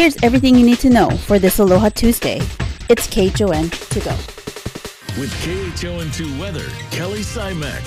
Here's 0.00 0.16
everything 0.22 0.54
you 0.54 0.64
need 0.64 0.78
to 0.78 0.88
know 0.88 1.10
for 1.10 1.38
this 1.38 1.58
Aloha 1.58 1.90
Tuesday. 1.90 2.40
It's 2.88 3.06
KHON 3.06 3.68
to 3.68 4.00
go. 4.00 4.12
With 5.20 5.30
KHON2 5.44 6.40
weather, 6.40 6.66
Kelly 6.90 7.20
Simek. 7.20 7.84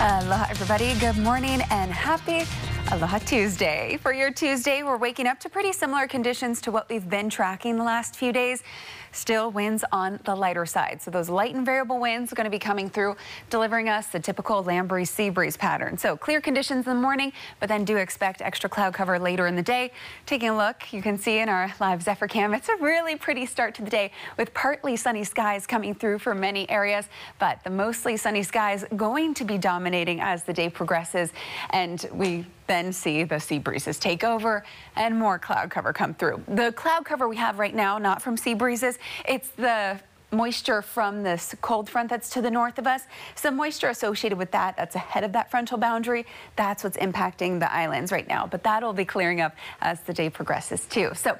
Aloha, 0.00 0.46
everybody. 0.48 0.94
Good 1.00 1.18
morning 1.18 1.60
and 1.70 1.92
happy 1.92 2.48
Aloha 2.92 3.18
Tuesday. 3.18 3.98
For 4.00 4.14
your 4.14 4.30
Tuesday, 4.30 4.82
we're 4.82 4.96
waking 4.96 5.26
up 5.26 5.38
to 5.40 5.50
pretty 5.50 5.74
similar 5.74 6.06
conditions 6.06 6.62
to 6.62 6.70
what 6.70 6.88
we've 6.88 7.10
been 7.10 7.28
tracking 7.28 7.76
the 7.76 7.84
last 7.84 8.16
few 8.16 8.32
days. 8.32 8.62
Still 9.16 9.50
winds 9.50 9.82
on 9.92 10.20
the 10.24 10.34
lighter 10.34 10.66
side. 10.66 11.00
So 11.00 11.10
those 11.10 11.30
light 11.30 11.54
and 11.54 11.64
variable 11.64 11.98
winds 11.98 12.30
are 12.30 12.36
going 12.36 12.44
to 12.44 12.50
be 12.50 12.58
coming 12.58 12.90
through, 12.90 13.16
delivering 13.48 13.88
us 13.88 14.08
the 14.08 14.20
typical 14.20 14.62
land 14.62 14.88
breeze 14.88 15.08
sea 15.08 15.30
breeze 15.30 15.56
pattern. 15.56 15.96
So 15.96 16.18
clear 16.18 16.42
conditions 16.42 16.86
in 16.86 16.94
the 16.94 17.00
morning, 17.00 17.32
but 17.58 17.70
then 17.70 17.86
do 17.86 17.96
expect 17.96 18.42
extra 18.42 18.68
cloud 18.68 18.92
cover 18.92 19.18
later 19.18 19.46
in 19.46 19.56
the 19.56 19.62
day. 19.62 19.90
Taking 20.26 20.50
a 20.50 20.56
look, 20.56 20.92
you 20.92 21.00
can 21.00 21.16
see 21.16 21.38
in 21.38 21.48
our 21.48 21.72
live 21.80 22.02
Zephyr 22.02 22.28
cam, 22.28 22.52
it's 22.52 22.68
a 22.68 22.76
really 22.76 23.16
pretty 23.16 23.46
start 23.46 23.74
to 23.76 23.82
the 23.82 23.88
day 23.88 24.12
with 24.36 24.52
partly 24.52 24.96
sunny 24.96 25.24
skies 25.24 25.66
coming 25.66 25.94
through 25.94 26.18
for 26.18 26.34
many 26.34 26.68
areas, 26.68 27.06
but 27.38 27.64
the 27.64 27.70
mostly 27.70 28.18
sunny 28.18 28.42
skies 28.42 28.84
going 28.96 29.32
to 29.32 29.44
be 29.44 29.56
dominating 29.56 30.20
as 30.20 30.44
the 30.44 30.52
day 30.52 30.68
progresses. 30.68 31.32
And 31.70 32.06
we 32.12 32.44
then 32.66 32.92
see 32.92 33.24
the 33.24 33.38
sea 33.38 33.58
breezes 33.58 33.98
take 33.98 34.24
over 34.24 34.64
and 34.96 35.18
more 35.18 35.38
cloud 35.38 35.70
cover 35.70 35.92
come 35.92 36.14
through. 36.14 36.42
The 36.48 36.72
cloud 36.72 37.04
cover 37.04 37.28
we 37.28 37.36
have 37.36 37.58
right 37.58 37.74
now, 37.74 37.98
not 37.98 38.22
from 38.22 38.36
sea 38.36 38.54
breezes, 38.54 38.98
it's 39.28 39.48
the 39.50 40.00
moisture 40.32 40.82
from 40.82 41.22
this 41.22 41.54
cold 41.60 41.88
front 41.88 42.10
that's 42.10 42.28
to 42.30 42.42
the 42.42 42.50
north 42.50 42.78
of 42.78 42.86
us. 42.86 43.02
Some 43.36 43.56
moisture 43.56 43.88
associated 43.88 44.36
with 44.36 44.50
that 44.50 44.76
that's 44.76 44.94
ahead 44.94 45.24
of 45.24 45.32
that 45.32 45.50
frontal 45.50 45.78
boundary. 45.78 46.26
That's 46.56 46.82
what's 46.82 46.96
impacting 46.96 47.60
the 47.60 47.72
islands 47.72 48.10
right 48.10 48.26
now, 48.26 48.46
but 48.46 48.62
that'll 48.62 48.92
be 48.92 49.04
clearing 49.04 49.40
up 49.40 49.54
as 49.80 50.00
the 50.00 50.12
day 50.12 50.28
progresses 50.28 50.84
too. 50.86 51.12
So 51.14 51.38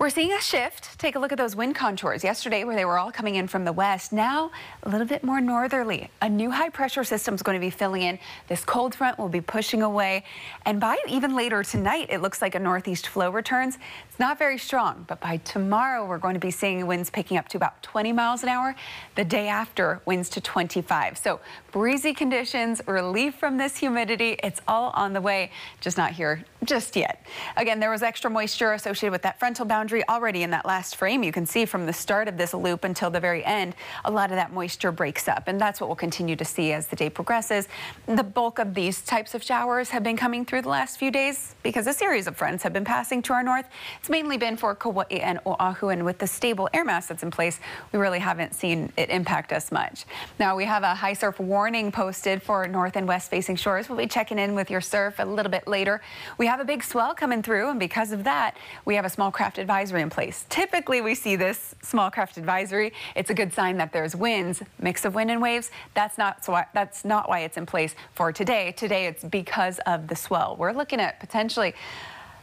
we're 0.00 0.08
seeing 0.08 0.32
a 0.32 0.40
shift. 0.40 0.98
Take 0.98 1.14
a 1.14 1.18
look 1.18 1.30
at 1.30 1.36
those 1.36 1.54
wind 1.54 1.74
contours 1.74 2.24
yesterday 2.24 2.64
where 2.64 2.74
they 2.74 2.86
were 2.86 2.98
all 2.98 3.12
coming 3.12 3.34
in 3.34 3.46
from 3.46 3.66
the 3.66 3.72
west. 3.72 4.14
Now 4.14 4.50
a 4.82 4.88
little 4.88 5.06
bit 5.06 5.22
more 5.22 5.42
northerly. 5.42 6.08
A 6.22 6.28
new 6.28 6.50
high 6.50 6.70
pressure 6.70 7.04
system 7.04 7.34
is 7.34 7.42
going 7.42 7.54
to 7.54 7.60
be 7.60 7.68
filling 7.68 8.00
in. 8.00 8.18
This 8.48 8.64
cold 8.64 8.94
front 8.94 9.18
will 9.18 9.28
be 9.28 9.42
pushing 9.42 9.82
away. 9.82 10.24
And 10.64 10.80
by 10.80 10.96
even 11.06 11.36
later 11.36 11.62
tonight, 11.62 12.06
it 12.08 12.22
looks 12.22 12.40
like 12.40 12.54
a 12.54 12.58
northeast 12.58 13.08
flow 13.08 13.28
returns. 13.28 13.76
It's 14.08 14.18
not 14.18 14.38
very 14.38 14.56
strong, 14.56 15.04
but 15.06 15.20
by 15.20 15.36
tomorrow, 15.36 16.06
we're 16.06 16.16
going 16.16 16.32
to 16.32 16.40
be 16.40 16.50
seeing 16.50 16.86
winds 16.86 17.10
picking 17.10 17.36
up 17.36 17.48
to 17.48 17.58
about 17.58 17.82
20 17.82 18.10
miles 18.14 18.42
an 18.42 18.48
hour. 18.48 18.74
The 19.16 19.24
day 19.26 19.48
after, 19.48 20.00
winds 20.06 20.30
to 20.30 20.40
25. 20.40 21.18
So 21.18 21.40
breezy 21.72 22.14
conditions, 22.14 22.80
relief 22.86 23.34
from 23.34 23.58
this 23.58 23.76
humidity. 23.76 24.38
It's 24.42 24.62
all 24.66 24.92
on 24.94 25.12
the 25.12 25.20
way, 25.20 25.50
just 25.82 25.98
not 25.98 26.12
here 26.12 26.42
just 26.64 26.94
yet. 26.96 27.26
Again, 27.56 27.80
there 27.80 27.90
was 27.90 28.02
extra 28.02 28.30
moisture 28.30 28.72
associated 28.72 29.12
with 29.12 29.22
that 29.22 29.38
frontal 29.38 29.64
boundary 29.64 29.89
already 30.08 30.42
in 30.42 30.50
that 30.50 30.66
last 30.66 30.96
frame. 30.96 31.22
You 31.22 31.32
can 31.32 31.46
see 31.46 31.64
from 31.64 31.86
the 31.86 31.92
start 31.92 32.28
of 32.28 32.36
this 32.36 32.54
loop 32.54 32.84
until 32.84 33.10
the 33.10 33.20
very 33.20 33.44
end, 33.44 33.74
a 34.04 34.10
lot 34.10 34.30
of 34.30 34.36
that 34.36 34.52
moisture 34.52 34.92
breaks 34.92 35.28
up. 35.28 35.48
And 35.48 35.60
that's 35.60 35.80
what 35.80 35.88
we'll 35.88 35.96
continue 35.96 36.36
to 36.36 36.44
see 36.44 36.72
as 36.72 36.86
the 36.86 36.96
day 36.96 37.10
progresses. 37.10 37.68
The 38.06 38.22
bulk 38.22 38.58
of 38.58 38.74
these 38.74 39.02
types 39.02 39.34
of 39.34 39.42
showers 39.42 39.90
have 39.90 40.02
been 40.02 40.16
coming 40.16 40.44
through 40.44 40.62
the 40.62 40.68
last 40.68 40.98
few 40.98 41.10
days 41.10 41.54
because 41.62 41.86
a 41.86 41.92
series 41.92 42.26
of 42.26 42.36
fronts 42.36 42.62
have 42.62 42.72
been 42.72 42.84
passing 42.84 43.22
to 43.22 43.32
our 43.32 43.42
north. 43.42 43.66
It's 43.98 44.08
mainly 44.08 44.36
been 44.36 44.56
for 44.56 44.74
Kauai 44.74 45.04
and 45.10 45.40
Oahu. 45.44 45.88
And 45.88 46.04
with 46.04 46.18
the 46.18 46.26
stable 46.26 46.68
air 46.72 46.84
mass 46.84 47.08
that's 47.08 47.22
in 47.22 47.30
place, 47.30 47.58
we 47.92 47.98
really 47.98 48.20
haven't 48.20 48.54
seen 48.54 48.92
it 48.96 49.10
impact 49.10 49.52
us 49.52 49.72
much. 49.72 50.04
Now 50.38 50.56
we 50.56 50.64
have 50.64 50.84
a 50.84 50.94
high 50.94 51.14
surf 51.14 51.40
warning 51.40 51.90
posted 51.90 52.42
for 52.42 52.68
north 52.68 52.96
and 52.96 53.08
west 53.08 53.30
facing 53.30 53.56
shores. 53.56 53.88
We'll 53.88 53.98
be 53.98 54.06
checking 54.06 54.38
in 54.38 54.54
with 54.54 54.70
your 54.70 54.80
surf 54.80 55.16
a 55.18 55.24
little 55.24 55.50
bit 55.50 55.66
later. 55.66 56.00
We 56.38 56.46
have 56.46 56.60
a 56.60 56.64
big 56.64 56.84
swell 56.84 57.14
coming 57.14 57.42
through, 57.42 57.70
and 57.70 57.80
because 57.80 58.12
of 58.12 58.24
that, 58.24 58.56
we 58.84 58.94
have 58.94 59.04
a 59.04 59.10
small 59.10 59.30
craft 59.30 59.58
advisory 59.58 59.79
in 59.80 60.10
place. 60.10 60.44
Typically, 60.50 61.00
we 61.00 61.14
see 61.14 61.36
this 61.36 61.74
small 61.82 62.10
craft 62.10 62.36
advisory. 62.36 62.92
It's 63.16 63.30
a 63.30 63.34
good 63.34 63.52
sign 63.52 63.78
that 63.78 63.92
there's 63.92 64.14
winds, 64.14 64.62
mix 64.78 65.04
of 65.06 65.14
wind 65.14 65.30
and 65.30 65.40
waves. 65.40 65.70
That's 65.94 66.18
not 66.18 66.44
so. 66.44 66.60
That's 66.74 67.04
not 67.04 67.28
why 67.28 67.40
it's 67.40 67.56
in 67.56 67.64
place 67.64 67.94
for 68.12 68.32
today. 68.32 68.72
Today, 68.72 69.06
it's 69.06 69.24
because 69.24 69.78
of 69.86 70.06
the 70.06 70.16
swell. 70.16 70.56
We're 70.58 70.72
looking 70.72 71.00
at 71.00 71.18
potentially. 71.18 71.74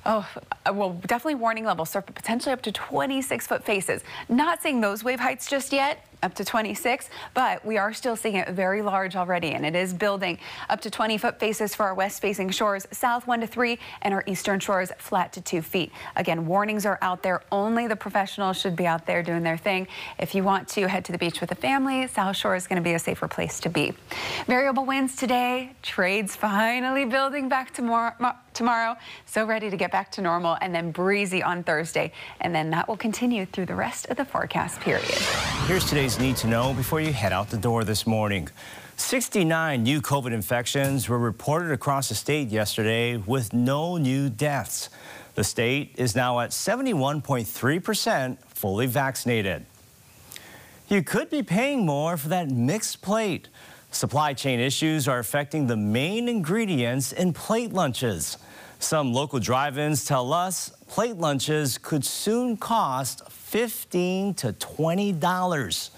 Oh, 0.05 0.27
uh, 0.65 0.73
well, 0.73 0.93
definitely 1.05 1.35
warning 1.35 1.65
level 1.65 1.83
surf, 1.85 2.05
potentially 2.05 2.53
up 2.53 2.61
to 2.61 2.71
26 2.71 3.45
foot 3.45 3.65
faces. 3.65 4.03
Not 4.29 4.63
seeing 4.63 4.79
those 4.79 5.03
wave 5.03 5.19
heights 5.19 5.49
just 5.49 5.73
yet, 5.73 6.05
up 6.23 6.33
to 6.35 6.45
26, 6.45 7.09
but 7.33 7.63
we 7.66 7.78
are 7.78 7.94
still 7.94 8.16
seeing 8.16 8.35
it 8.35 8.50
very 8.50 8.81
large 8.81 9.16
already, 9.16 9.51
and 9.51 9.66
it 9.66 9.75
is 9.75 9.94
building 9.94 10.38
up 10.69 10.81
to 10.81 10.89
20 10.89 11.17
foot 11.17 11.39
faces 11.39 11.75
for 11.75 11.85
our 11.85 11.94
west 11.94 12.22
facing 12.22 12.50
shores, 12.50 12.88
south 12.91 13.28
one 13.28 13.41
to 13.41 13.47
three, 13.47 13.78
and 14.01 14.13
our 14.13 14.23
eastern 14.27 14.59
shores 14.59 14.91
flat 14.97 15.31
to 15.33 15.41
two 15.41 15.61
feet. 15.61 15.91
Again, 16.16 16.45
warnings 16.45 16.85
are 16.85 16.97
out 17.01 17.23
there. 17.23 17.41
Only 17.51 17.88
the 17.88 17.95
professionals 17.95 18.59
should 18.59 18.75
be 18.75 18.88
out 18.88 19.06
there 19.06 19.22
doing 19.22 19.44
their 19.44 19.57
thing. 19.57 19.88
If 20.19 20.33
you 20.33 20.44
want 20.44 20.67
to 20.69 20.88
head 20.88 21.06
to 21.06 21.11
the 21.11 21.17
beach 21.17 21.41
with 21.41 21.51
a 21.51 21.56
family, 21.56 22.07
South 22.07 22.35
Shore 22.35 22.56
is 22.56 22.67
going 22.67 22.81
to 22.81 22.88
be 22.88 22.94
a 22.94 23.00
safer 23.00 23.27
place 23.27 23.59
to 23.61 23.69
be. 23.69 23.94
Variable 24.47 24.85
winds 24.85 25.16
today, 25.16 25.73
trades 25.81 26.35
finally 26.35 27.06
building 27.06 27.50
back 27.50 27.73
tomorrow 27.73 28.13
tomorrow. 28.57 28.95
So 29.25 29.45
ready 29.45 29.69
to 29.69 29.77
get 29.77 29.91
back 29.91 30.11
to 30.13 30.22
normal 30.22 30.57
and 30.61 30.73
then 30.73 30.91
breezy 30.91 31.44
on 31.44 31.63
Thursday. 31.63 32.11
And 32.41 32.53
then 32.53 32.72
that 32.72 32.88
will 32.88 32.97
continue 32.97 33.45
through 33.45 33.67
the 33.67 33.75
rest 33.75 34.07
of 34.07 34.17
the 34.17 34.25
forecast 34.25 34.79
period. 34.81 35.06
Here's 35.67 35.85
today's 35.85 36.06
need 36.16 36.38
to 36.38 36.47
know 36.47 36.73
before 36.73 37.01
you 37.01 37.12
head 37.12 37.34
out 37.34 37.50
the 37.50 37.57
door 37.57 37.84
this 37.84 38.07
morning. 38.07 38.47
69 38.95 39.84
new 39.84 40.01
COVID 40.01 40.31
infections 40.31 41.09
were 41.09 41.19
reported 41.19 41.72
across 41.72 42.07
the 42.07 42.16
state 42.16 42.47
yesterday 42.47 43.18
with 43.18 43.51
no 43.51 43.97
new 43.97 44.29
deaths. 44.29 44.90
The 45.35 45.44
state 45.44 45.95
is 45.97 46.16
now 46.16 46.40
at 46.40 46.51
71.3% 46.51 48.38
fully 48.47 48.85
vaccinated. 48.85 49.66
You 50.88 51.03
could 51.03 51.29
be 51.29 51.44
paying 51.44 51.85
more 51.85 52.16
for 52.16 52.29
that 52.29 52.50
mixed 52.50 53.01
plate. 53.01 53.50
Supply 53.91 54.34
chain 54.34 54.62
issues 54.62 55.09
are 55.09 55.19
affecting 55.19 55.68
the 55.68 55.75
main 55.75 56.29
ingredients 56.29 57.12
in 57.12 57.34
plate 57.34 57.74
lunches. 57.74 58.38
Some 58.79 59.11
local 59.11 59.39
drive-ins 59.39 60.05
tell 60.05 60.31
us 60.31 60.69
plate 60.88 61.17
lunches 61.17 61.77
could 61.77 62.05
soon 62.05 62.57
cost 62.57 63.29
15 63.31 64.35
to 64.35 64.53
$20. 64.53 65.89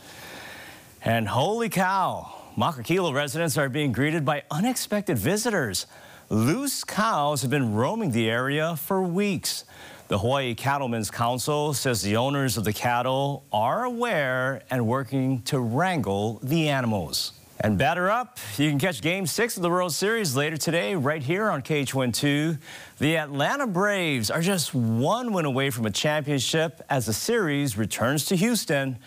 And 1.03 1.27
holy 1.27 1.69
cow, 1.69 2.33
Makakilo 2.57 3.13
residents 3.13 3.57
are 3.57 3.69
being 3.69 3.91
greeted 3.91 4.23
by 4.23 4.43
unexpected 4.49 5.17
visitors. 5.17 5.87
Loose 6.29 6.83
cows 6.83 7.41
have 7.41 7.51
been 7.51 7.73
roaming 7.73 8.11
the 8.11 8.29
area 8.29 8.75
for 8.75 9.01
weeks. 9.01 9.65
The 10.07 10.17
Hawaii 10.17 10.55
Cattlemen's 10.55 11.11
Council 11.11 11.73
says 11.73 12.01
the 12.01 12.17
owners 12.17 12.57
of 12.57 12.63
the 12.63 12.73
cattle 12.73 13.43
are 13.51 13.83
aware 13.83 14.61
and 14.71 14.87
working 14.87 15.41
to 15.43 15.59
wrangle 15.59 16.39
the 16.41 16.69
animals. 16.69 17.33
And 17.61 17.77
batter 17.77 18.09
up, 18.09 18.37
you 18.57 18.69
can 18.69 18.79
catch 18.79 19.01
Game 19.01 19.25
6 19.25 19.57
of 19.57 19.63
the 19.63 19.69
World 19.69 19.91
Series 19.91 20.33
later 20.33 20.55
today 20.55 20.95
right 20.95 21.21
here 21.21 21.49
on 21.49 21.61
KHON2. 21.61 22.57
The 22.99 23.17
Atlanta 23.17 23.67
Braves 23.67 24.31
are 24.31 24.39
just 24.39 24.73
one 24.73 25.33
win 25.33 25.43
away 25.43 25.69
from 25.69 25.85
a 25.85 25.91
championship 25.91 26.81
as 26.89 27.07
the 27.07 27.11
series 27.11 27.77
returns 27.77 28.23
to 28.25 28.37
Houston. 28.37 28.97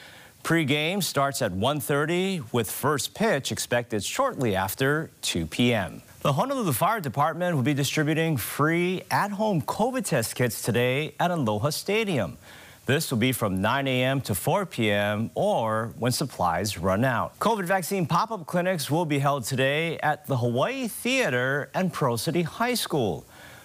Pre-game 0.42 1.00
starts 1.00 1.40
at 1.40 1.52
1.30 1.52 2.52
with 2.52 2.70
first 2.70 3.14
pitch 3.14 3.52
expected 3.52 4.04
shortly 4.04 4.54
after 4.54 5.10
2 5.22 5.46
p.m. 5.46 6.02
The 6.20 6.34
Honolulu 6.34 6.72
Fire 6.72 7.00
Department 7.00 7.56
will 7.56 7.62
be 7.62 7.74
distributing 7.74 8.36
free 8.36 9.02
at-home 9.10 9.62
COVID 9.62 10.04
test 10.04 10.34
kits 10.34 10.60
today 10.60 11.14
at 11.18 11.30
Aloha 11.30 11.70
Stadium. 11.70 12.36
This 12.84 13.12
will 13.12 13.18
be 13.18 13.30
from 13.30 13.60
9 13.60 13.86
a.m. 13.86 14.20
to 14.22 14.34
4 14.34 14.66
p.m. 14.66 15.30
or 15.36 15.94
when 16.00 16.10
supplies 16.10 16.76
run 16.76 17.04
out. 17.04 17.38
COVID 17.38 17.64
vaccine 17.64 18.06
pop-up 18.06 18.44
clinics 18.46 18.90
will 18.90 19.04
be 19.04 19.20
held 19.20 19.44
today 19.44 19.98
at 19.98 20.26
the 20.26 20.36
Hawaii 20.36 20.88
Theater 20.88 21.70
and 21.74 21.92
Pearl 21.92 22.16
City 22.16 22.42
High 22.42 22.74
School. 22.74 23.24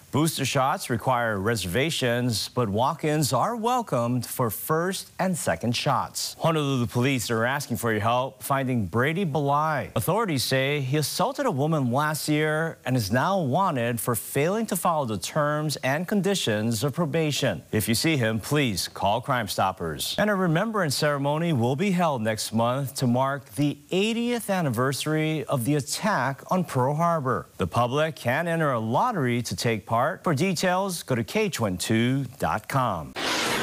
Booster 0.09 0.45
shots 0.45 0.90
require 0.90 1.38
reservations, 1.38 2.48
but 2.48 2.69
walk-ins 2.69 3.33
are 3.33 3.57
welcomed 3.57 4.25
for 4.25 4.50
first 4.50 5.12
and 5.19 5.38
second 5.38 5.75
shots. 5.75 6.33
Honolulu 6.39 6.86
police 6.88 7.30
are 7.30 7.44
asking 7.44 7.75
for 7.75 7.92
your 7.92 8.00
help 8.00 8.42
finding 8.42 8.86
Brady 8.86 9.25
Balai. 9.25 9.92
Authorities 9.98 10.45
say 10.45 10.80
he 10.80 10.95
assaulted 10.95 11.45
a 11.45 11.51
woman 11.51 11.92
last 11.92 12.30
year 12.30 12.77
and 12.86 12.95
is 12.95 13.12
now 13.12 13.42
wanted 13.42 14.00
for 14.00 14.15
failing 14.15 14.65
to 14.68 14.77
follow 14.77 15.04
the 15.04 15.18
terms 15.18 15.75
and 15.83 16.07
conditions 16.07 16.86
of 16.86 16.94
probation. 16.94 17.62
If 17.74 17.89
you 17.89 17.94
see 17.94 18.15
him, 18.15 18.39
please 18.39 18.88
call 18.88 19.19
Crime 19.19 19.50
Stoppers. 19.50 20.15
And 20.18 20.30
a 20.30 20.36
remembrance 20.36 20.95
ceremony 20.95 21.51
will 21.51 21.75
be 21.75 21.92
held 21.92 22.21
next 22.21 22.54
month 22.54 22.95
to 22.95 23.07
mark 23.07 23.56
the 23.56 23.77
80th 23.92 24.50
anniversary 24.50 25.44
of 25.44 25.65
the 25.65 25.75
attack 25.75 26.44
on 26.50 26.63
Pearl 26.63 26.95
Harbor. 26.95 27.50
The 27.57 27.68
public 27.68 28.15
can 28.15 28.48
enter 28.48 28.71
a 28.71 28.80
lottery 28.80 29.42
to 29.42 29.54
take 29.54 29.86
part 29.86 29.96
part. 29.97 30.23
For 30.23 30.35
details, 30.35 31.01
go 31.01 31.15
to 31.15 31.23
KHON2.com. 31.23 33.13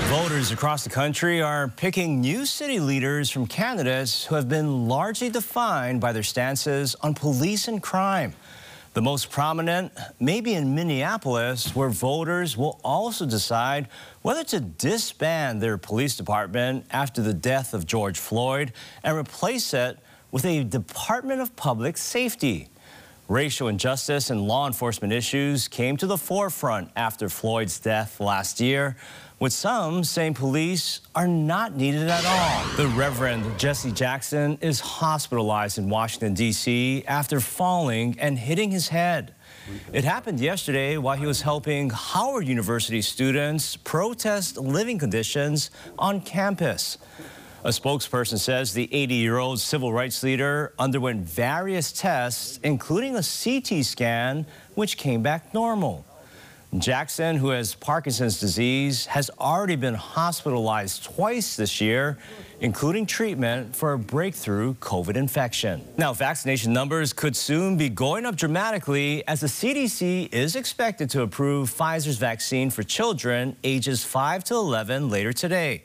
Voters 0.08 0.50
across 0.50 0.82
the 0.82 0.90
country 0.90 1.40
are 1.40 1.69
picking 1.69 2.20
new 2.20 2.44
city 2.44 2.81
leaders 2.81 3.31
from 3.31 3.46
candidates 3.46 4.25
who 4.25 4.34
have 4.34 4.48
been 4.48 4.88
largely 4.88 5.31
defined 5.31 6.00
by 6.00 6.10
their 6.12 6.25
stances 6.25 6.96
on 7.02 7.14
police 7.14 7.69
and 7.69 7.81
crime. 7.81 8.34
The 8.94 9.00
most 9.00 9.31
prominent, 9.31 9.92
maybe 10.19 10.54
in 10.54 10.75
Minneapolis, 10.75 11.76
where 11.76 11.88
voters 11.88 12.56
will 12.56 12.81
also 12.82 13.26
decide 13.26 13.86
whether 14.22 14.42
to 14.42 14.58
disband 14.58 15.62
their 15.62 15.78
police 15.78 16.16
department 16.16 16.84
after 16.90 17.22
the 17.22 17.34
death 17.34 17.75
of 17.75 17.86
George 17.86 18.19
Floyd 18.19 18.72
and 19.04 19.16
replace 19.16 19.72
it 19.72 20.00
with 20.32 20.44
a 20.44 20.64
Department 20.64 21.40
of 21.40 21.54
Public 21.54 21.96
Safety. 21.96 22.70
Racial 23.29 23.69
injustice 23.69 24.29
and 24.29 24.47
law 24.47 24.67
enforcement 24.67 25.11
issues 25.11 25.67
came 25.67 25.97
to 25.97 26.06
the 26.06 26.19
forefront 26.19 26.91
after 26.94 27.31
Floyd's 27.31 27.79
death 27.79 28.21
last 28.21 28.61
year, 28.61 28.97
with 29.41 29.55
some 29.55 30.05
saying 30.05 30.35
police 30.35 31.00
are 31.15 31.26
not 31.26 31.75
needed 31.75 32.06
at 32.06 32.23
all. 32.26 32.76
The 32.76 32.87
Reverend 32.88 33.59
Jesse 33.59 33.93
Jackson 33.93 34.59
is 34.61 34.79
hospitalized 34.79 35.79
in 35.79 35.88
Washington, 35.88 36.35
D.C. 36.35 37.03
after 37.06 37.41
falling 37.41 38.15
and 38.21 38.38
hitting 38.38 38.71
his 38.71 38.88
head. 38.88 39.35
It 39.94 40.05
happened 40.05 40.38
yesterday 40.38 40.99
while 40.99 41.17
he 41.17 41.25
was 41.25 41.41
helping 41.41 41.88
Howard 41.88 42.47
University 42.47 43.00
students 43.00 43.75
protest 43.77 44.59
living 44.59 44.99
conditions 44.99 45.70
on 45.99 46.20
campus. 46.20 46.99
A 47.64 47.69
spokesperson 47.69 48.38
says 48.38 48.75
the 48.75 48.88
80-year-old 48.88 49.58
civil 49.58 49.90
rights 49.90 50.22
leader 50.22 50.75
underwent 50.78 51.22
various 51.22 51.93
tests, 51.93 52.61
including 52.62 53.16
a 53.16 53.22
CT 53.22 53.82
scan, 53.87 54.44
which 54.75 54.99
came 54.99 55.22
back 55.22 55.55
normal. 55.55 56.05
Jackson, 56.76 57.37
who 57.37 57.49
has 57.49 57.75
Parkinson's 57.75 58.38
disease, 58.38 59.06
has 59.06 59.31
already 59.40 59.76
been 59.76 59.94
hospitalized 59.94 61.05
twice 61.05 61.56
this 61.56 61.81
year, 61.81 62.19
including 62.61 63.06
treatment 63.06 63.75
for 63.75 63.94
a 63.94 63.99
breakthrough 63.99 64.75
COVID 64.75 65.17
infection. 65.17 65.82
Now, 65.96 66.12
vaccination 66.12 66.75
numbers 66.75 67.14
could 67.14 67.34
soon 67.34 67.78
be 67.78 67.88
going 67.88 68.26
up 68.26 68.37
dramatically 68.37 69.26
as 69.26 69.40
the 69.40 69.46
CDC 69.46 70.34
is 70.34 70.55
expected 70.55 71.08
to 71.10 71.22
approve 71.22 71.70
Pfizer's 71.70 72.19
vaccine 72.19 72.69
for 72.69 72.82
children 72.82 73.56
ages 73.64 74.05
5 74.05 74.44
to 74.44 74.55
11 74.55 75.08
later 75.08 75.32
today. 75.32 75.84